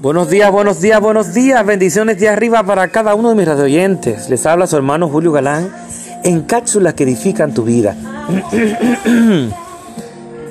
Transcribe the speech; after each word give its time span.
Buenos 0.00 0.30
días, 0.30 0.50
buenos 0.50 0.80
días, 0.80 0.98
buenos 0.98 1.34
días. 1.34 1.66
Bendiciones 1.66 2.18
de 2.18 2.30
arriba 2.30 2.62
para 2.62 2.88
cada 2.88 3.14
uno 3.14 3.28
de 3.28 3.34
mis 3.34 3.46
radioyentes. 3.46 4.30
Les 4.30 4.46
habla 4.46 4.66
su 4.66 4.74
hermano 4.74 5.10
Julio 5.10 5.30
Galán 5.30 5.70
en 6.24 6.40
cápsulas 6.40 6.94
que 6.94 7.02
edifican 7.04 7.52
tu 7.52 7.64
vida. 7.64 7.94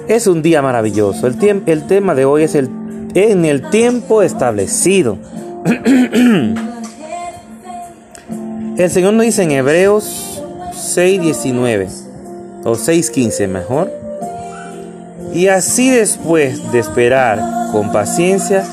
es 0.07 0.27
un 0.27 0.43
día 0.43 0.61
maravilloso. 0.61 1.25
El, 1.25 1.63
el 1.65 1.87
tema 1.87 2.13
de 2.13 2.25
hoy 2.25 2.43
es 2.43 2.53
el, 2.53 2.69
en 3.15 3.43
el 3.43 3.67
tiempo 3.71 4.21
establecido. 4.21 5.17
el 8.77 8.91
Señor 8.91 9.13
nos 9.13 9.25
dice 9.25 9.41
en 9.41 9.49
Hebreos 9.49 10.43
6:19 10.75 11.87
o 12.65 12.73
6:15 12.75 13.47
mejor. 13.47 13.91
Y 15.33 15.47
así 15.47 15.89
después 15.89 16.71
de 16.71 16.77
esperar 16.77 17.41
con 17.71 17.91
paciencia, 17.91 18.63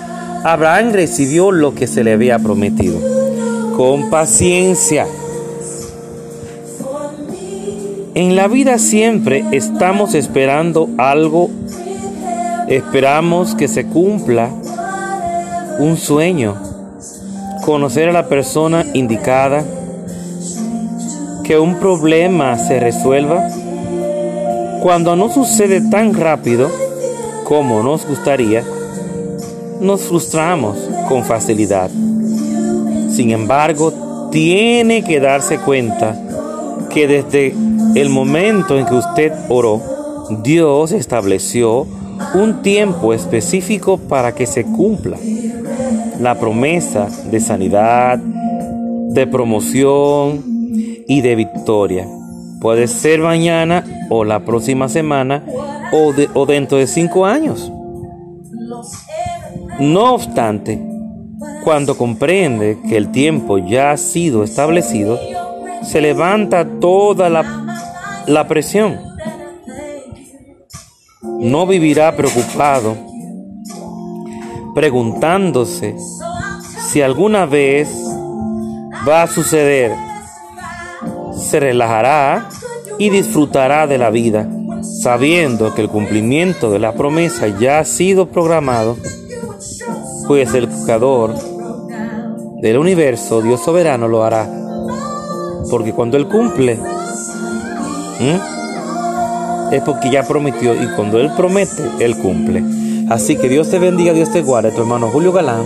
Abraham 0.45 0.93
recibió 0.93 1.51
lo 1.51 1.75
que 1.75 1.87
se 1.87 2.05
le 2.05 2.13
había 2.13 2.39
prometido. 2.39 2.99
Con 3.77 4.11
paciencia. 4.11 5.07
En 8.15 8.35
la 8.35 8.49
vida 8.49 8.79
siempre 8.79 9.45
estamos 9.53 10.15
esperando 10.15 10.89
algo. 10.99 11.51
Esperamos 12.69 13.55
que 13.55 13.69
se 13.69 13.87
cumpla 13.87 14.51
un 15.79 15.97
sueño. 15.97 16.55
Conocer 17.65 18.09
a 18.09 18.13
la 18.13 18.29
persona 18.29 18.87
indicada. 18.95 19.65
Que 21.45 21.59
un 21.59 21.79
problema 21.79 22.57
se 22.57 22.81
resuelva. 22.81 23.49
Cuando 24.83 25.17
no 25.17 25.31
sucede 25.31 25.81
tan 25.81 26.15
rápido 26.15 26.71
como 27.45 27.83
nos 27.83 28.07
gustaría, 28.07 28.65
nos 29.81 30.03
frustramos 30.03 30.77
con 31.09 31.25
facilidad. 31.25 31.91
Sin 33.11 33.31
embargo, 33.31 34.29
tiene 34.31 35.03
que 35.03 35.21
darse 35.21 35.59
cuenta 35.59 36.21
que 36.91 37.07
desde 37.07 37.55
el 37.95 38.11
momento 38.11 38.79
en 38.79 38.87
que 38.87 38.95
usted 38.95 39.33
oró, 39.49 39.81
Dios 40.43 40.93
estableció 40.93 41.87
un 42.35 42.63
tiempo 42.63 43.13
específico 43.13 43.99
para 43.99 44.35
que 44.35 44.47
se 44.47 44.65
cumpla 44.65 45.19
la 46.21 46.39
promesa 46.39 47.09
de 47.31 47.41
sanidad, 47.41 48.19
de 48.19 49.27
promoción 49.27 50.43
y 51.09 51.21
de 51.21 51.35
victoria. 51.37 52.07
Puede 52.61 52.89
ser 52.89 53.21
mañana 53.21 53.85
o 54.11 54.25
la 54.25 54.41
próxima 54.45 54.89
semana 54.89 55.45
o, 55.93 56.13
o 56.35 56.47
dentro 56.47 56.79
de 56.79 56.87
cinco 56.87 57.27
años. 57.27 57.71
No 59.79 60.15
obstante, 60.15 60.83
cuando 61.63 61.99
comprende 61.99 62.79
que 62.89 62.97
el 62.97 63.11
tiempo 63.11 63.59
ya 63.59 63.91
ha 63.91 63.97
sido 63.99 64.43
establecido, 64.43 65.19
se 65.83 66.01
levanta 66.01 66.67
toda 66.81 67.29
la, 67.29 68.25
la 68.27 68.49
presión. 68.49 68.99
No 71.41 71.67
vivirá 71.67 72.17
preocupado, 72.17 72.97
preguntándose 74.75 75.95
si 76.89 77.03
alguna 77.03 77.45
vez 77.45 77.91
va 79.07 79.25
a 79.25 79.27
suceder. 79.27 79.93
Se 81.37 81.61
relajará 81.61 82.49
y 82.99 83.11
disfrutará 83.11 83.87
de 83.87 83.99
la 83.99 84.09
vida, 84.09 84.49
sabiendo 85.03 85.75
que 85.75 85.83
el 85.83 85.91
cumplimiento 85.91 86.71
de 86.71 86.79
la 86.79 86.95
promesa 86.95 87.49
ya 87.49 87.81
ha 87.81 87.85
sido 87.85 88.29
programado 88.31 88.97
pues 90.27 90.55
el 90.55 90.69
creador 90.69 91.35
del 92.61 92.79
universo, 92.79 93.43
Dios 93.43 93.61
soberano, 93.61 94.09
lo 94.09 94.25
hará. 94.25 94.49
Porque 95.71 95.93
cuando 95.93 96.17
Él 96.17 96.27
cumple, 96.29 96.79
es 99.71 99.83
porque 99.83 100.11
ya 100.11 100.23
prometió 100.23 100.75
y 100.75 100.87
cuando 100.95 101.21
Él 101.21 101.31
promete, 101.37 101.83
Él 102.01 102.17
cumple. 102.19 102.63
Así 103.09 103.37
que 103.37 103.49
Dios 103.49 103.71
te 103.71 103.79
bendiga, 103.79 104.13
Dios 104.13 104.31
te 104.33 104.43
guarde, 104.43 104.73
tu 104.73 104.81
hermano 104.81 105.09
Julio 105.09 105.33
Galán, 105.33 105.65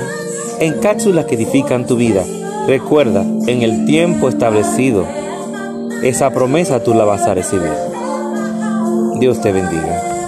en 0.59 0.75
cápsulas 0.81 1.25
que 1.25 1.37
edifican 1.37 1.87
tu 1.87 1.97
vida. 1.97 2.23
Recuerda, 2.67 3.23
en 3.47 3.63
el 3.63 3.87
tiempo 3.87 4.29
establecido, 4.29 5.07
esa 6.03 6.31
promesa 6.31 6.83
tú 6.83 6.95
la 6.95 7.05
vas 7.05 7.23
a 7.23 7.35
recibir. 7.35 7.73
Dios 9.19 9.41
te 9.41 9.53
bendiga. 9.53 10.20